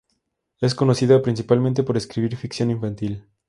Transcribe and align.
Es 0.61 0.73
conocida, 0.73 1.21
principalmente 1.21 1.83
por 1.83 1.95
escribir 1.95 2.35
ficción 2.35 2.71
infantil. 2.71 3.27